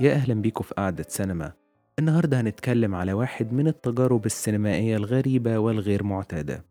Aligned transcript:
يا 0.00 0.12
أهلا 0.12 0.34
بيكم 0.34 0.64
في 0.64 0.74
قعدة 0.74 1.04
سينما. 1.08 1.52
النهاردة 1.98 2.40
هنتكلم 2.40 2.94
على 2.94 3.12
واحد 3.12 3.52
من 3.52 3.68
التجارب 3.68 4.26
السينمائية 4.26 4.96
الغريبة 4.96 5.58
والغير 5.58 6.02
معتادة. 6.02 6.64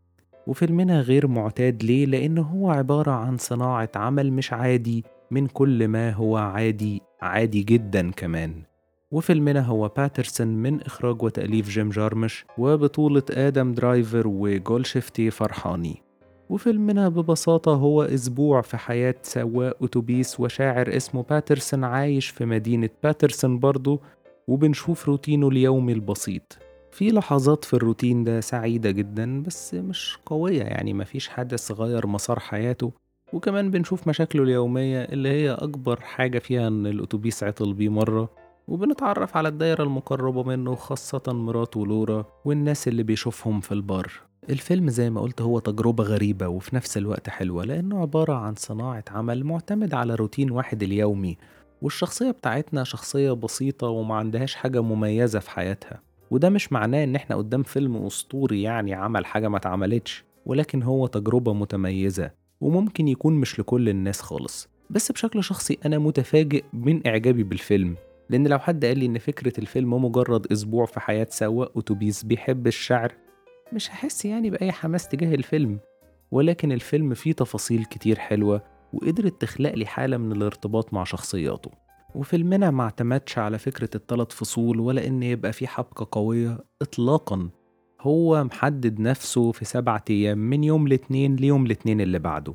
وفيلمنا 0.47 1.01
غير 1.01 1.27
معتاد 1.27 1.83
ليه؟ 1.83 2.05
لأنه 2.05 2.41
هو 2.41 2.69
عبارة 2.69 3.11
عن 3.11 3.37
صناعة 3.37 3.89
عمل 3.95 4.33
مش 4.33 4.53
عادي 4.53 5.03
من 5.31 5.47
كل 5.47 5.87
ما 5.87 6.11
هو 6.11 6.37
عادي 6.37 7.01
عادي 7.21 7.63
جدا 7.63 8.11
كمان. 8.11 8.53
وفيلمنا 9.11 9.61
هو 9.61 9.87
باترسون 9.87 10.47
من 10.47 10.81
إخراج 10.81 11.23
وتأليف 11.23 11.69
جيم 11.69 11.89
جارمش 11.89 12.45
وبطولة 12.57 13.23
آدم 13.31 13.73
درايفر 13.73 14.27
وجولشيفته 14.27 15.31
فرحاني. 15.31 16.01
وفيلمنا 16.51 17.09
ببساطة 17.09 17.75
هو 17.75 18.03
أسبوع 18.03 18.61
في 18.61 18.77
حياة 18.77 19.15
سواق 19.21 19.83
أتوبيس 19.83 20.39
وشاعر 20.39 20.95
اسمه 20.97 21.23
باترسون 21.29 21.83
عايش 21.83 22.29
في 22.29 22.45
مدينة 22.45 22.89
باترسون 23.03 23.59
برضه 23.59 23.99
وبنشوف 24.47 25.05
روتينه 25.07 25.47
اليومي 25.47 25.93
البسيط. 25.93 26.57
في 26.91 27.11
لحظات 27.11 27.65
في 27.65 27.73
الروتين 27.73 28.23
ده 28.23 28.39
سعيدة 28.39 28.91
جدا 28.91 29.43
بس 29.43 29.73
مش 29.73 30.17
قوية 30.25 30.63
يعني 30.63 30.93
مفيش 30.93 31.29
حدث 31.29 31.71
غير 31.71 32.07
مسار 32.07 32.39
حياته. 32.39 32.91
وكمان 33.33 33.71
بنشوف 33.71 34.07
مشاكله 34.07 34.43
اليومية 34.43 35.01
اللي 35.03 35.29
هي 35.29 35.51
أكبر 35.51 35.99
حاجة 35.99 36.39
فيها 36.39 36.67
إن 36.67 36.87
الأتوبيس 36.87 37.43
عطل 37.43 37.73
بيه 37.73 37.89
مرة. 37.89 38.29
وبنتعرف 38.67 39.37
على 39.37 39.47
الدايرة 39.47 39.83
المقربة 39.83 40.43
منه 40.43 40.75
خاصة 40.75 41.23
مراته 41.27 41.85
لورا 41.85 42.25
والناس 42.45 42.87
اللي 42.87 43.03
بيشوفهم 43.03 43.59
في 43.59 43.71
البار. 43.71 44.30
الفيلم 44.49 44.89
زي 44.89 45.09
ما 45.09 45.21
قلت 45.21 45.41
هو 45.41 45.59
تجربة 45.59 46.03
غريبة 46.03 46.47
وفي 46.47 46.75
نفس 46.75 46.97
الوقت 46.97 47.29
حلوة 47.29 47.63
لأنه 47.65 48.01
عبارة 48.01 48.33
عن 48.33 48.55
صناعة 48.55 49.03
عمل 49.09 49.43
معتمد 49.43 49.93
على 49.93 50.15
روتين 50.15 50.51
واحد 50.51 50.83
اليومي 50.83 51.37
والشخصية 51.81 52.31
بتاعتنا 52.31 52.83
شخصية 52.83 53.31
بسيطة 53.31 53.87
وما 53.87 54.15
عندهاش 54.15 54.55
حاجة 54.55 54.81
مميزة 54.81 55.39
في 55.39 55.49
حياتها. 55.51 56.01
وده 56.31 56.49
مش 56.49 56.73
معناه 56.73 57.03
إن 57.03 57.15
إحنا 57.15 57.35
قدام 57.35 57.63
فيلم 57.63 57.97
أسطوري 58.05 58.61
يعني 58.61 58.93
عمل 58.93 59.25
حاجة 59.25 59.47
ما 59.47 59.57
اتعملتش 59.57 60.23
ولكن 60.45 60.83
هو 60.83 61.07
تجربة 61.07 61.53
متميزة 61.53 62.31
وممكن 62.61 63.07
يكون 63.07 63.33
مش 63.33 63.59
لكل 63.59 63.89
الناس 63.89 64.21
خالص. 64.21 64.69
بس 64.89 65.11
بشكل 65.11 65.43
شخصي 65.43 65.77
أنا 65.85 65.97
متفاجئ 65.97 66.63
من 66.73 67.07
إعجابي 67.07 67.43
بالفيلم 67.43 67.95
لأن 68.29 68.47
لو 68.47 68.59
حد 68.59 68.85
قال 68.85 68.97
لي 68.99 69.05
إن 69.05 69.17
فكرة 69.17 69.53
الفيلم 69.59 70.05
مجرد 70.05 70.51
أسبوع 70.51 70.85
في 70.85 70.99
حياة 70.99 71.27
سواق 71.29 71.77
أتوبيس 71.77 72.23
بيحب 72.23 72.67
الشعر 72.67 73.13
مش 73.73 73.89
هحس 73.89 74.25
يعني 74.25 74.49
بأي 74.49 74.71
حماس 74.71 75.07
تجاه 75.07 75.35
الفيلم 75.35 75.79
ولكن 76.31 76.71
الفيلم 76.71 77.13
فيه 77.13 77.31
تفاصيل 77.31 77.85
كتير 77.85 78.19
حلوة 78.19 78.61
وقدرت 78.93 79.41
تخلق 79.41 79.73
لي 79.75 79.85
حالة 79.85 80.17
من 80.17 80.31
الارتباط 80.31 80.93
مع 80.93 81.03
شخصياته. 81.03 81.71
وفيلمنا 82.15 82.71
ما 82.71 82.83
اعتمدش 82.83 83.37
على 83.37 83.57
فكرة 83.57 83.89
التلات 83.95 84.31
فصول 84.31 84.79
ولا 84.79 85.07
إن 85.07 85.23
يبقى 85.23 85.53
فيه 85.53 85.67
حبكة 85.67 86.07
قوية 86.11 86.57
إطلاقا. 86.81 87.49
هو 88.01 88.43
محدد 88.43 88.99
نفسه 88.99 89.51
في 89.51 89.65
سبعة 89.65 90.03
أيام 90.09 90.37
من 90.37 90.63
يوم 90.63 90.87
الاتنين 90.87 91.35
ليوم 91.35 91.65
الاتنين 91.65 92.01
اللي 92.01 92.19
بعده 92.19 92.53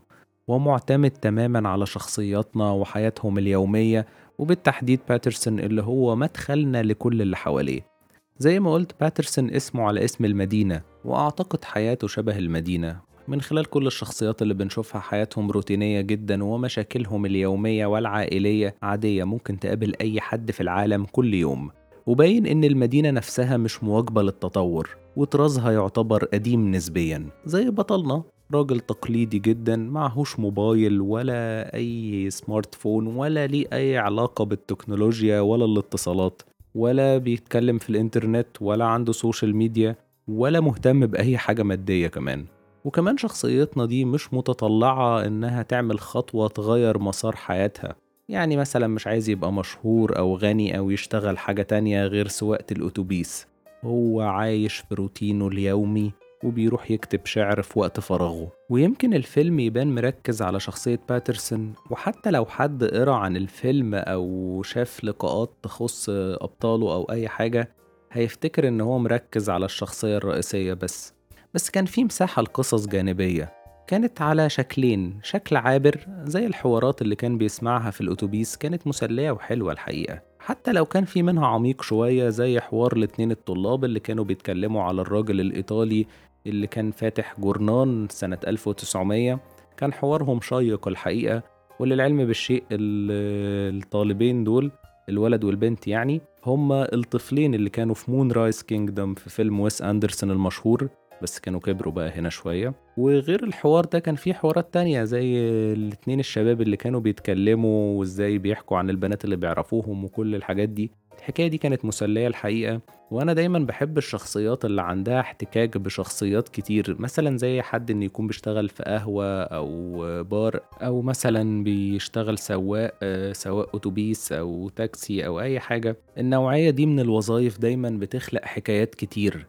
ومعتمد 0.48 1.10
تماما 1.10 1.68
على 1.68 1.86
شخصياتنا 1.86 2.70
وحياتهم 2.70 3.38
اليومية 3.38 4.06
وبالتحديد 4.38 5.00
باترسون 5.08 5.60
اللي 5.60 5.82
هو 5.82 6.16
مدخلنا 6.16 6.82
لكل 6.82 7.22
اللي 7.22 7.36
حواليه. 7.36 7.95
زي 8.38 8.60
ما 8.60 8.72
قلت 8.72 8.92
باترسون 9.00 9.50
اسمه 9.50 9.82
على 9.82 10.04
اسم 10.04 10.24
المدينة 10.24 10.82
وأعتقد 11.04 11.64
حياته 11.64 12.08
شبه 12.08 12.38
المدينة. 12.38 13.00
من 13.28 13.40
خلال 13.40 13.64
كل 13.64 13.86
الشخصيات 13.86 14.42
اللي 14.42 14.54
بنشوفها 14.54 15.00
حياتهم 15.00 15.50
روتينية 15.50 16.00
جدا 16.00 16.44
ومشاكلهم 16.44 17.26
اليومية 17.26 17.86
والعائلية 17.86 18.74
عادية 18.82 19.24
ممكن 19.24 19.58
تقابل 19.58 19.94
أي 20.00 20.20
حد 20.20 20.50
في 20.50 20.60
العالم 20.60 21.04
كل 21.04 21.34
يوم. 21.34 21.70
وباين 22.06 22.46
إن 22.46 22.64
المدينة 22.64 23.10
نفسها 23.10 23.56
مش 23.56 23.84
مواكبة 23.84 24.22
للتطور 24.22 24.96
وطرازها 25.16 25.72
يعتبر 25.72 26.24
قديم 26.24 26.70
نسبيا. 26.70 27.26
زي 27.44 27.70
بطلنا 27.70 28.22
راجل 28.54 28.80
تقليدي 28.80 29.38
جدا 29.38 29.76
معهوش 29.76 30.38
موبايل 30.38 31.00
ولا 31.00 31.74
أي 31.74 32.30
smartphone 32.30 33.06
ولا 33.06 33.46
ليه 33.46 33.66
أي 33.72 33.98
علاقة 33.98 34.44
بالتكنولوجيا 34.44 35.40
ولا 35.40 35.64
الاتصالات. 35.64 36.42
ولا 36.76 37.18
بيتكلم 37.18 37.78
في 37.78 37.90
الإنترنت 37.90 38.46
ولا 38.60 38.84
عنده 38.84 39.12
social 39.12 39.56
media 39.56 39.96
ولا 40.28 40.60
مهتم 40.60 41.06
بأي 41.06 41.38
حاجة 41.38 41.62
مادية 41.62 42.08
كمان. 42.08 42.44
وكمان 42.84 43.16
شخصيتنا 43.16 43.86
دي 43.86 44.04
مش 44.04 44.34
متطلعة 44.34 45.26
إنها 45.26 45.62
تعمل 45.62 46.00
خطوة 46.00 46.48
تغير 46.48 46.98
مسار 46.98 47.36
حياتها. 47.36 47.96
يعني 48.28 48.56
مثلا 48.56 48.86
مش 48.86 49.06
عايز 49.06 49.28
يبقى 49.28 49.52
مشهور 49.52 50.18
أو 50.18 50.36
غني 50.36 50.78
أو 50.78 50.90
يشتغل 50.90 51.38
حاجة 51.38 51.62
تانية 51.62 52.06
غير 52.06 52.28
سواقة 52.28 52.64
الأتوبيس. 52.72 53.46
هو 53.84 54.20
عايش 54.20 54.76
في 54.76 54.94
روتينه 54.94 55.48
اليومي 55.48 56.12
وبيروح 56.46 56.90
يكتب 56.90 57.26
شعر 57.26 57.62
في 57.62 57.78
وقت 57.78 58.00
فراغه. 58.00 58.52
ويمكن 58.70 59.14
الفيلم 59.14 59.60
يبان 59.60 59.94
مركز 59.94 60.42
على 60.42 60.60
شخصية 60.60 61.00
باترسون 61.08 61.72
وحتى 61.90 62.30
لو 62.30 62.46
حد 62.46 62.84
قرأ 62.84 63.14
عن 63.14 63.36
الفيلم 63.36 63.94
أو 63.94 64.62
شاف 64.62 65.04
لقاءات 65.04 65.50
تخص 65.62 66.06
أبطاله 66.10 66.92
أو 66.92 67.06
أي 67.10 67.28
حاجة 67.28 67.70
هيفتكر 68.12 68.68
إن 68.68 68.80
هو 68.80 68.98
مركز 68.98 69.50
على 69.50 69.64
الشخصية 69.64 70.16
الرئيسية 70.16 70.74
بس. 70.74 71.14
بس 71.54 71.70
كان 71.70 71.84
في 71.84 72.04
مساحة 72.04 72.42
لقصص 72.42 72.86
جانبية. 72.86 73.52
كانت 73.86 74.22
على 74.22 74.50
شكلين 74.50 75.20
شكل 75.22 75.56
عابر 75.56 76.06
زي 76.24 76.46
الحوارات 76.46 77.02
اللي 77.02 77.14
كان 77.16 77.38
بيسمعها 77.38 77.90
في 77.90 78.00
الأتوبيس 78.00 78.56
كانت 78.56 78.86
مسلية 78.86 79.30
وحلوة 79.30 79.72
الحقيقة. 79.72 80.22
حتى 80.38 80.72
لو 80.72 80.84
كان 80.84 81.04
في 81.04 81.22
منها 81.22 81.46
عميق 81.46 81.82
شوية 81.82 82.28
زي 82.28 82.60
حوار 82.60 82.92
الاتنين 82.92 83.30
الطلاب 83.30 83.84
اللي 83.84 84.00
كانوا 84.00 84.24
بيتكلموا 84.24 84.82
على 84.82 85.00
الراجل 85.00 85.40
الإيطالي 85.40 86.06
اللي 86.46 86.66
كان 86.66 86.90
فاتح 86.90 87.40
جورنان 87.40 88.06
سنة 88.10 88.38
1900 88.46 89.40
كان 89.76 89.92
حوارهم 89.92 90.40
شيق 90.40 90.88
الحقيقة 90.88 91.42
وللعلم 91.80 92.24
بالشيء 92.24 92.64
الطالبين 92.70 94.44
دول 94.44 94.70
الولد 95.08 95.44
والبنت 95.44 95.88
يعني 95.88 96.20
هما 96.46 96.94
الطفلين 96.94 97.54
اللي 97.54 97.70
كانوا 97.70 97.94
في 97.94 98.10
Moonrise 98.10 98.62
Kingdom 98.62 99.14
في 99.14 99.30
فيلم 99.30 99.60
ويس 99.60 99.82
أندرسون 99.82 100.30
المشهور 100.30 100.88
بس 101.22 101.38
كانوا 101.40 101.60
كبروا 101.60 101.92
بقى 101.92 102.10
هنا 102.10 102.28
شوية. 102.28 102.74
وغير 102.96 103.44
الحوار 103.44 103.84
ده 103.84 103.98
كان 103.98 104.14
في 104.14 104.34
حوارات 104.34 104.74
تانية 104.74 105.04
زي 105.04 105.38
الاتنين 105.72 106.20
الشباب 106.20 106.60
اللي 106.60 106.76
كانوا 106.76 107.00
بيتكلموا 107.00 107.98
وإزاي 107.98 108.38
بيحكوا 108.38 108.78
عن 108.78 108.90
البنات 108.90 109.24
اللي 109.24 109.36
بيعرفوهم 109.36 110.04
وكل 110.04 110.34
الحاجات 110.34 110.68
دي. 110.68 110.90
الحكاية 111.26 111.48
دي 111.48 111.58
كانت 111.58 111.84
مسلية 111.84 112.26
الحقيقة 112.26 112.80
وأنا 113.10 113.32
دايما 113.32 113.58
بحب 113.58 113.98
الشخصيات 113.98 114.64
اللي 114.64 114.82
عندها 114.82 115.20
احتكاك 115.20 115.76
بشخصيات 115.76 116.48
كتير 116.48 116.96
مثلا 116.98 117.38
زي 117.38 117.62
حد 117.62 117.90
إن 117.90 118.02
يكون 118.02 118.26
بيشتغل 118.26 118.68
في 118.68 118.82
قهوة 118.82 119.42
أو 119.42 120.02
بار 120.24 120.60
أو 120.82 121.02
مثلا 121.02 121.64
بيشتغل 121.64 122.38
سواق 122.38 122.94
سواق 123.32 123.76
أتوبيس 123.76 124.32
أو 124.32 124.68
تاكسي 124.68 125.26
أو 125.26 125.40
أي 125.40 125.60
حاجة. 125.60 125.96
النوعية 126.18 126.70
دي 126.70 126.86
من 126.86 127.00
الوظائف 127.00 127.58
دايما 127.58 127.90
بتخلق 127.90 128.44
حكايات 128.44 128.94
كتير 128.94 129.46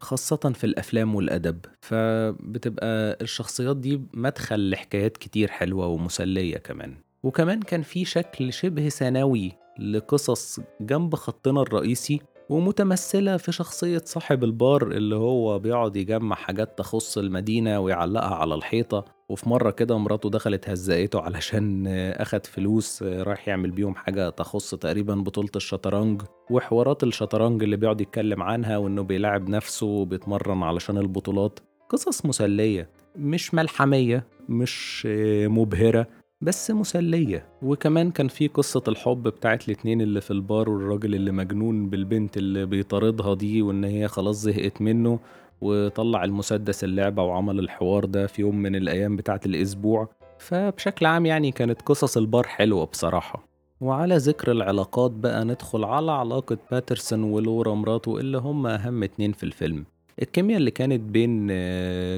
خاصة 0.00 0.36
في 0.36 0.64
الأفلام 0.64 1.14
والأدب. 1.14 1.58
فبتبقى 1.80 3.18
الشخصيات 3.20 3.76
دي 3.76 4.00
مدخل 4.14 4.70
لحكايات 4.70 5.16
كتير 5.16 5.50
حلوة 5.50 5.86
ومسلية 5.86 6.56
كمان. 6.56 6.94
وكمان 7.22 7.60
كان 7.60 7.82
في 7.82 8.04
شكل 8.04 8.52
شبه 8.52 8.88
ثانوي 8.88 9.65
لقصص 9.78 10.60
جنب 10.80 11.14
خطنا 11.14 11.62
الرئيسي 11.62 12.20
ومتمثلة 12.48 13.36
في 13.36 13.52
شخصية 13.52 14.02
صاحب 14.04 14.44
البار 14.44 14.82
اللي 14.82 15.16
هو 15.16 15.58
بيقعد 15.58 15.96
يجمع 15.96 16.36
حاجات 16.36 16.78
تخص 16.78 17.18
المدينة 17.18 17.80
ويعلقها 17.80 18.34
على 18.34 18.54
الحيطة. 18.54 19.04
وفي 19.28 19.48
مرة 19.48 19.70
كده 19.70 19.98
مراته 19.98 20.30
دخلت 20.30 20.68
هزقته 20.70 21.20
علشان 21.20 21.86
أخد 22.16 22.46
فلوس 22.46 23.02
رايح 23.02 23.48
يعمل 23.48 23.70
بيهم 23.70 23.94
حاجة 23.94 24.30
تخص 24.30 24.74
تقريبا 24.74 25.14
بطولة 25.14 25.50
الشطرنج. 25.56 26.22
وحوارات 26.50 27.02
الشطرنج 27.02 27.62
اللي 27.62 27.76
بيقعد 27.76 28.00
يتكلم 28.00 28.42
عنها 28.42 28.76
وإنه 28.76 29.02
بيلاعب 29.02 29.48
نفسه 29.48 29.86
وبيتمرن 29.86 30.62
علشان 30.62 30.98
البطولات. 30.98 31.60
قصص 31.88 32.26
مسلية 32.26 32.90
مش 33.16 33.54
ملحمية 33.54 34.26
مش 34.48 35.08
مبهرة. 35.46 36.06
بس 36.40 36.70
مسلية. 36.70 37.46
وكمان 37.62 38.10
كان 38.10 38.28
في 38.28 38.48
قصة 38.48 38.82
الحب 38.88 39.22
بتاعت 39.22 39.68
الاتنين 39.68 40.00
اللي 40.00 40.20
في 40.20 40.30
البار 40.30 40.70
والراجل 40.70 41.14
اللي 41.14 41.30
مجنون 41.32 41.90
بالبنت 41.90 42.36
اللي 42.36 42.66
بيطاردها 42.66 43.34
دي 43.34 43.62
وإن 43.62 43.84
هي 43.84 44.08
خلاص 44.08 44.36
زهقت 44.36 44.82
منه 44.82 45.18
وطلع 45.60 46.24
المسدس 46.24 46.84
اللعبة 46.84 47.22
وعمل 47.22 47.58
الحوار 47.58 48.04
ده 48.04 48.26
في 48.26 48.42
يوم 48.42 48.56
من 48.56 48.76
الأيام 48.76 49.16
بتاعة 49.16 49.40
الأسبوع. 49.46 50.08
فبشكل 50.38 51.06
عام 51.06 51.26
يعني 51.26 51.50
كانت 51.52 51.82
قصص 51.82 52.16
البار 52.16 52.46
حلوة 52.46 52.84
بصراحة. 52.86 53.48
وعلى 53.80 54.16
ذكر 54.16 54.52
العلاقات 54.52 55.10
بقى 55.10 55.44
ندخل 55.44 55.84
على 55.84 56.12
علاقة 56.12 56.58
باترسون 56.70 57.22
ولورا 57.22 57.74
مراته 57.74 58.18
اللي 58.18 58.38
هم 58.38 58.66
أهم 58.66 59.02
اتنين 59.02 59.32
في 59.32 59.42
الفيلم. 59.44 59.84
الكيمياء 60.22 60.58
اللي 60.58 60.70
كانت 60.70 61.00
بين 61.00 61.46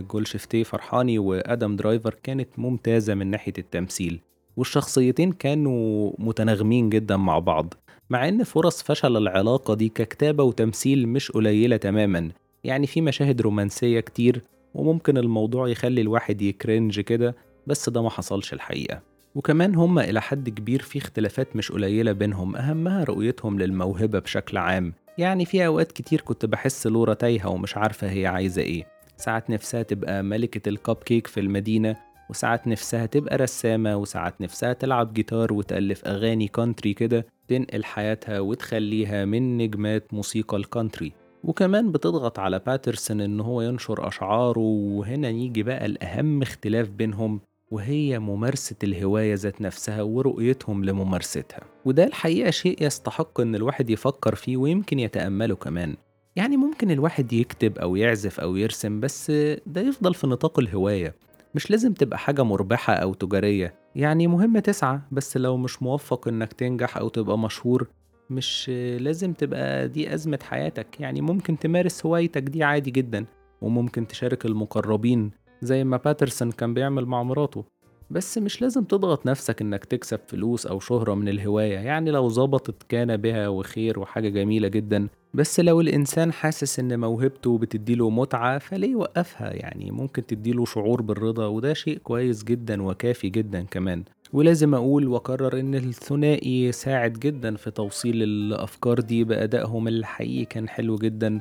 جولشيفته 0.07 0.65
فرحاني 0.65 1.19
وآدم 1.19 1.77
درايفر 1.77 2.15
كانت 2.23 2.49
ممتازة 2.59 3.15
من 3.15 3.27
ناحية 3.27 3.53
التمثيل 3.59 4.21
والشخصيتين 4.57 5.33
كانوا 5.33 6.13
متناغمين 6.19 6.91
جدا 6.91 7.17
مع 7.17 7.39
بعض 7.39 7.75
مع 8.11 8.29
إن 8.29 8.45
فرص 8.45 8.83
فشل 8.83 9.17
العلاقة 9.17 9.75
دي 9.75 9.89
ككتابة 9.89 10.45
وتمثيل 10.45 11.09
مش 11.09 11.31
قليلة 11.33 11.77
تماما 11.77 12.31
يعني 12.65 12.87
في 12.87 13.01
مشاهد 13.01 13.41
رومانسية 13.41 14.01
كتير 14.01 14.43
وممكن 14.75 15.17
الموضوع 15.19 15.69
يخلي 15.69 16.01
الواحد 16.01 16.43
ي 16.43 16.51
cringe 16.51 17.01
كده 17.01 17.37
بس 17.67 17.89
ده 17.89 18.03
ما 18.03 18.11
حصلش 18.11 18.53
الحقيقة. 18.53 19.01
وكمان 19.35 19.75
هما 19.75 20.05
إلى 20.11 20.21
حد 20.21 20.49
كبير 20.49 20.83
في 20.83 20.99
اختلافات 20.99 21.57
مش 21.57 21.73
قليلة 21.73 22.13
بينهم 22.13 22.57
أهمها 22.57 23.05
رؤيتهم 23.05 23.59
للموهبة 23.59 24.19
بشكل 24.19 24.57
عام 24.57 24.93
يعني 25.19 25.45
في 25.45 25.67
أوقات 25.67 25.93
كتير 25.93 26.21
كنت 26.21 26.47
بحس 26.47 26.87
لورا 26.87 27.15
تايهة 27.15 27.49
ومش 27.49 27.77
عارفة 27.77 28.11
هي 28.11 28.27
عايزة 28.27 28.63
إيه. 28.63 28.87
ساعات 29.17 29.51
نفسها 29.51 29.83
تبقى 29.83 30.23
ملكة 30.23 30.69
الكب 30.69 30.97
كيك 30.97 31.27
في 31.27 31.41
المدينة 31.41 31.97
وساعات 32.31 32.69
نفسها 32.69 33.07
تبقى 33.07 33.37
رسامة 33.37 33.97
وساعات 33.97 34.41
نفسها 34.41 34.73
تلعب 34.73 35.15
جيتار 35.15 35.53
وتألف 35.53 36.05
أغاني 36.05 36.49
country 36.49 36.95
كده 36.95 37.27
تنقل 37.49 37.85
حياتها 37.85 38.41
وتخليها 38.41 39.25
من 39.25 39.57
نجمات 39.59 40.15
موسيقى 40.15 40.57
ال 40.57 40.64
country 40.64 41.13
وكمان 41.45 41.93
بتضغط 41.93 42.39
على 42.39 42.59
باترسون 42.67 43.21
إن 43.21 43.41
هو 43.41 43.63
ينشر 43.63 44.09
أشعاره 44.09 44.59
وهنا 44.61 45.31
نيجي 45.33 45.63
بقى 45.63 45.87
الأهم 45.87 46.43
اختلاف 46.43 46.89
بينهم 46.89 47.41
وهي 47.71 48.19
ممارسة 48.19 48.77
الهواية 48.83 49.35
ذات 49.35 49.61
نفسها 49.61 50.03
ورؤيتهم 50.03 50.85
لممارستها. 50.85 51.61
وده 51.85 52.05
الحقيقة 52.05 52.51
شيء 52.51 52.83
يستحق 52.87 53.41
إن 53.41 53.55
الواحد 53.55 53.91
يفكر 53.91 54.35
فيه 54.35 54.57
ويمكن 54.57 54.99
يتأمله 54.99 55.55
كمان. 55.55 55.97
يعني 56.37 56.57
ممكن 56.57 56.91
الواحد 56.91 57.33
يكتب 57.33 57.79
أو 57.79 57.97
يعزف 57.97 58.41
أو 58.41 58.57
يرسم 58.57 59.01
بس 59.01 59.31
ده 59.67 59.81
يفضل 59.81 60.15
في 60.15 60.27
نطاق 60.27 60.59
الهواية. 60.59 61.15
مش 61.55 61.71
لازم 61.71 61.93
تبقى 61.93 62.19
حاجة 62.19 62.43
مربحة 62.43 62.93
أو 62.93 63.15
تجارية. 63.15 63.75
يعني 63.95 64.27
مهم 64.27 64.59
تسعى 64.59 65.01
بس 65.11 65.37
لو 65.37 65.57
مش 65.57 65.83
موفق 65.83 66.29
إنك 66.29 66.53
تنجح 66.53 66.97
أو 66.97 67.09
تبقى 67.09 67.39
مشهور 67.39 67.89
مش 68.31 68.69
لازم 69.01 69.33
تبقى 69.33 69.89
دي 69.89 70.15
أزمة 70.15 70.39
حياتك. 70.43 71.01
يعني 71.01 71.21
ممكن 71.21 71.59
تمارس 71.59 72.07
هوايتك 72.07 72.43
دي 72.43 72.65
عادي 72.65 72.91
جدا 72.91 73.25
وممكن 73.61 74.07
تشارك 74.07 74.47
المقربين 74.47 75.31
زي 75.63 75.85
ما 75.85 75.97
باترسون 75.97 76.51
كان 76.51 76.75
بيعمل 76.75 77.07
مع 77.07 77.23
مراته. 77.23 77.65
بس 78.11 78.39
مش 78.39 78.63
لازم 78.63 78.85
تضغط 78.85 79.27
نفسك 79.27 79.61
إنك 79.61 79.85
تكسب 79.85 80.21
فلوس 80.27 80.67
أو 80.67 80.81
شهرة 80.81 81.15
من 81.15 81.29
الهواية. 81.29 81.79
يعني 81.79 82.11
لو 82.11 82.29
ظبطت 82.29 82.83
كان 82.89 83.17
بها 83.17 83.49
وخير 83.49 83.99
وحاجة 83.99 84.29
جميلة 84.29 84.69
جدا. 84.69 85.09
بس 85.35 85.61
لو 85.61 85.81
الإنسان 85.81 86.33
حاسس 86.33 86.79
إن 86.79 87.01
موهبته 87.01 87.59
بتديله 87.59 88.11
متعة 88.11 88.59
فليه 88.59 88.91
يوقفها؟ 88.91 89.53
يعني 89.53 89.91
ممكن 89.91 90.27
تديله 90.27 90.65
شعور 90.65 91.03
بالرضا 91.03 91.47
وده 91.47 91.75
شيء 91.75 91.99
كويس 91.99 92.45
جدا 92.45 92.83
وكافي 92.83 93.29
جدا 93.29 93.63
كمان. 93.63 94.05
ولازم 94.33 94.75
أقول 94.75 95.09
واكرر 95.09 95.61
إن 95.61 95.75
الثنائي 95.75 96.73
ساعد 96.73 97.13
جدا 97.13 97.57
في 97.57 97.71
توصيل 97.71 98.23
الأفكار 98.23 99.01
دي 99.01 99.25
بأدائهم. 99.25 99.89
الحقيقي 99.89 100.45
كان 100.45 100.69
حلو 100.69 100.97
جدا. 100.97 101.41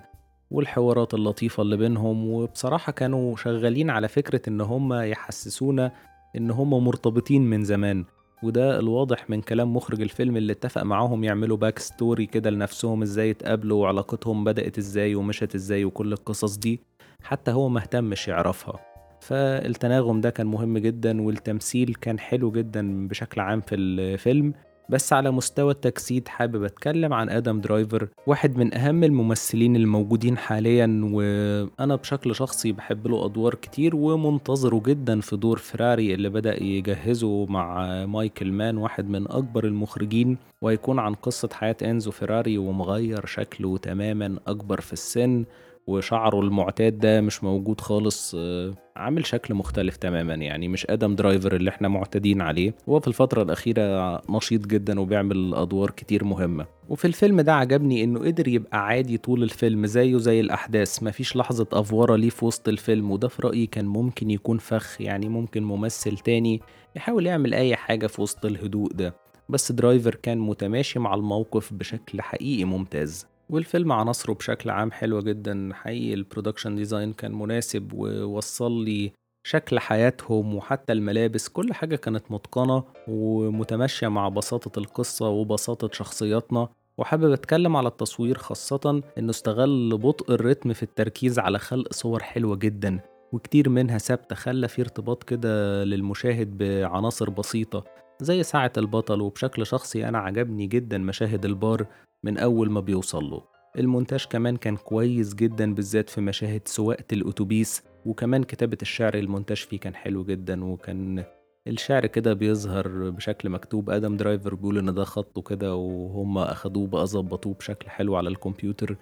والحوارات 0.52 1.14
اللطيفة 1.14 1.64
اللي 1.64 1.78
بينهم 1.78 2.30
وبصراحة 2.30 2.92
كانوا 2.92 3.36
شغالين 3.36 3.90
على 3.90 4.08
فكرة 4.08 4.42
إن 4.48 4.62
هم 4.62 4.94
يحسسونا 4.94 5.92
إن 6.36 6.52
هم 6.52 6.70
مرتبطين 6.86 7.42
من 7.50 7.64
زمان 7.64 8.06
وده 8.44 8.80
الواضح 8.80 9.30
من 9.30 9.42
كلام 9.42 9.76
مخرج 9.76 10.02
الفيلم 10.02 10.38
اللي 10.38 10.54
اتفق 10.54 10.84
معاهم 10.84 11.24
يعملوا 11.24 11.58
backstory 11.58 12.26
كده 12.26 12.50
لنفسهم 12.50 13.02
إزاي 13.02 13.32
اتقابلوا 13.32 13.82
وعلاقتهم 13.82 14.44
بدأت 14.44 14.78
إزاي 14.78 15.16
ومشت 15.16 15.56
إزاي 15.56 15.86
وكل 15.86 16.14
القصص 16.14 16.58
دي 16.58 16.80
حتى 17.24 17.52
هو 17.52 17.70
مهتمش 17.70 18.28
يعرفها. 18.28 18.80
فالتناغم 19.22 20.22
ده 20.22 20.30
كان 20.30 20.48
مهم 20.48 20.78
جدا 20.78 21.22
والتمثيل 21.22 21.96
كان 22.02 22.20
حلو 22.20 22.52
جدا 22.52 23.08
بشكل 23.08 23.42
عام 23.42 23.62
في 23.62 23.76
الفيلم. 23.76 24.54
بس 24.90 25.14
على 25.14 25.32
مستوى 25.32 25.72
التجسيد 25.72 26.28
حابب 26.28 26.64
أتكلم 26.64 27.14
عن 27.14 27.30
آدم 27.30 27.62
درايفر 27.62 28.08
واحد 28.28 28.58
من 28.58 28.74
أهم 28.74 29.04
الممثلين 29.04 29.76
الموجودين 29.76 30.38
حاليا 30.38 31.02
وأنا 31.14 31.96
بشكل 31.96 32.36
شخصي 32.36 32.72
بحب 32.72 33.08
له 33.08 33.26
أدوار 33.26 33.56
كتير 33.56 33.96
ومنتظره 33.96 34.82
جدا 34.86 35.22
في 35.22 35.36
دور 35.36 35.58
فراري 35.58 36.14
اللي 36.14 36.30
بدأ 36.30 36.64
يجهزه 36.64 37.46
مع 37.46 38.06
مايكل 38.06 38.52
مان 38.52 38.78
واحد 38.78 39.10
من 39.10 39.32
أكبر 39.32 39.66
المخرجين 39.66 40.38
ويكون 40.62 41.00
عن 41.00 41.14
قصة 41.14 41.50
حياة 41.54 41.76
إنزو 41.84 42.12
فيراري 42.12 42.58
ومغير 42.58 43.26
شكله 43.26 43.78
تماما 43.78 44.40
أكبر 44.48 44.82
في 44.82 44.94
السن. 44.94 45.46
وشعره 45.88 46.40
المعتاد 46.40 47.00
ده 47.00 47.22
مش 47.22 47.44
موجود 47.44 47.82
خالص 47.82 48.36
آه، 48.38 48.74
عامل 48.96 49.26
شكل 49.26 49.54
مختلف 49.54 49.98
تماما 49.98 50.34
يعني 50.34 50.68
مش 50.68 50.86
آدم 50.90 51.16
درايفر 51.16 51.56
اللي 51.56 51.70
إحنا 51.70 51.88
معتادين 51.88 52.42
عليه. 52.42 52.76
هو 52.90 53.00
في 53.00 53.08
الفترة 53.08 53.42
الأخيرة 53.44 54.22
نشيط 54.30 54.68
جدا 54.68 55.00
وبيعمل 55.00 55.54
أدوار 55.54 55.92
كتير 55.92 56.24
مهمة. 56.24 56.66
وفي 56.90 57.06
الفيلم 57.06 57.42
ده 57.42 57.54
عجبني 57.56 58.04
إنه 58.04 58.20
قدر 58.20 58.48
يبقى 58.48 58.86
عادي 58.86 59.18
طول 59.18 59.44
الفيلم 59.44 59.86
زيه 59.86 60.18
زي 60.18 60.40
الأحداث 60.40 61.04
مفيش 61.04 61.36
لحظة 61.36 61.68
أفورة 61.74 62.16
ليه 62.16 62.30
في 62.30 62.46
وسط 62.46 62.68
الفيلم 62.68 63.12
وده 63.12 63.28
في 63.28 63.42
رأيي 63.42 63.66
كان 63.66 63.86
ممكن 63.86 64.32
يكون 64.32 64.58
فخ 64.58 65.02
يعني 65.02 65.30
ممكن 65.30 65.64
ممثل 65.64 66.18
تاني 66.18 66.62
يحاول 66.96 67.26
يعمل 67.26 67.54
أي 67.54 67.76
حاجة 67.76 68.08
في 68.08 68.22
وسط 68.22 68.46
الهدوء 68.46 68.92
ده. 68.92 69.16
بس 69.50 69.72
درايفر 69.72 70.16
كان 70.16 70.38
متماشي 70.38 71.00
مع 71.00 71.14
الموقف 71.14 71.74
بشكل 71.74 72.22
حقيقي 72.22 72.64
ممتاز. 72.64 73.28
والفيلم 73.50 73.92
عناصره 73.92 74.34
بشكل 74.34 74.70
عام 74.70 74.92
حلوة 74.92 75.22
جدا. 75.22 75.70
حقيقي 75.74 76.14
ال 76.14 76.19
production 76.19 76.76
design 76.76 77.14
كان 77.14 77.32
مناسب 77.36 77.94
ووصل 77.94 78.84
لي 78.84 79.12
شكل 79.44 79.80
حياتهم 79.80 80.56
وحتى 80.56 80.94
الملابس. 80.94 81.48
كل 81.50 81.74
حاجة 81.74 81.96
كانت 81.96 82.32
متقنة 82.32 82.84
ومتماشية 83.08 84.08
مع 84.08 84.30
بساطة 84.30 84.80
القصة 84.80 85.30
وبساطة 85.30 85.90
شخصياتنا. 85.94 86.70
وحابب 86.98 87.32
أتكلم 87.32 87.76
على 87.76 87.88
التصوير 87.88 88.38
خاصة 88.38 89.02
إنه 89.18 89.30
استغل 89.30 89.98
بطء 89.98 90.34
الريتم 90.34 90.74
في 90.74 90.84
التركيز 90.84 91.40
على 91.40 91.60
خلق 91.60 91.94
صور 91.94 92.24
حلوة 92.24 92.56
جدا 92.56 93.00
وكتير 93.32 93.70
منها 93.70 93.98
ثابتة. 93.98 94.36
خلى 94.36 94.68
في 94.68 94.82
ارتباط 94.82 95.24
كده 95.24 95.84
للمشاهد 95.84 96.58
بعناصر 96.58 97.30
بسيطة 97.30 97.84
زي 98.22 98.44
ساعة 98.44 98.74
البطل. 98.78 99.22
وبشكل 99.22 99.66
شخصي 99.66 100.08
أنا 100.08 100.18
عجبني 100.18 100.68
جدا 100.68 100.98
مشاهد 100.98 101.46
البار 101.46 101.86
من 102.28 102.38
أول 102.38 102.72
ما 102.72 102.80
بيوصل 102.80 103.24
له 103.24 103.42
المونتاج 103.78 104.26
كمان 104.30 104.58
كان 104.58 104.78
كويس 104.78 105.34
جدا 105.36 105.74
بالذات 105.74 106.10
في 106.10 106.22
مشاهد 106.22 106.62
سواقة 106.68 107.06
الأتوبيس 107.14 107.84
وكمان 108.06 108.44
كتابة 108.44 108.78
الشعر 108.82 109.14
المونتاج 109.14 109.58
فيه 109.58 109.80
كان 109.80 109.96
حلو 109.96 110.24
جدا 110.24 110.66
وكان 110.66 111.24
الشعر 111.68 112.06
كده 112.06 112.34
بيظهر 112.34 113.10
بشكل 113.10 113.50
مكتوب. 113.50 113.90
آدم 113.90 114.18
درايفر 114.18 114.56
بيقول 114.56 114.78
إن 114.78 114.94
ده 114.94 115.04
خطه 115.04 115.42
كده 115.42 115.76
وهم 115.76 116.38
أخدوه 116.38 116.88
بقى 116.88 117.08
ظبطوه 117.08 117.54
بشكل 117.54 117.90
حلو 117.90 118.16
على 118.16 118.30
الكمبيوتر. 118.30 118.96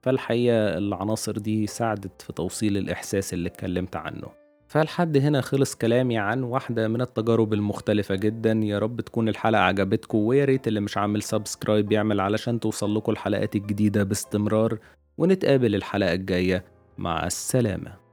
فالحقيقة 0.00 0.78
العناصر 0.78 1.32
دي 1.38 1.66
ساعدت 1.66 2.22
في 2.22 2.32
توصيل 2.32 2.76
الإحساس 2.76 3.34
اللي 3.34 3.48
اتكلمت 3.48 3.96
عنه. 3.96 4.28
فلحد 4.76 5.16
هنا 5.16 5.40
خلص 5.40 5.74
كلامي 5.74 6.18
عن 6.18 6.42
واحدة 6.42 6.88
من 6.88 7.00
التجارب 7.00 7.52
المختلفة 7.52 8.14
جدا. 8.14 8.52
يا 8.52 8.78
رب 8.78 9.00
تكون 9.00 9.28
الحلقة 9.28 9.62
عجبتكم 9.62 10.18
ويا 10.18 10.44
ريت 10.44 10.68
اللي 10.68 10.80
مش 10.80 10.96
عامل 10.96 11.22
subscribe 11.22 11.92
يعمل 11.92 12.20
علشان 12.20 12.60
توصل 12.60 12.96
لكم 12.96 13.12
الحلقات 13.12 13.56
الجديدة 13.56 14.02
باستمرار. 14.02 14.78
ونتقابل 15.18 15.74
الحلقة 15.74 16.12
الجاية. 16.12 16.64
مع 16.98 17.26
السلامة. 17.26 18.05